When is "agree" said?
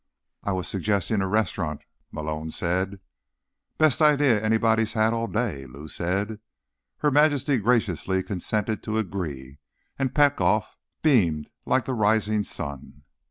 8.97-9.59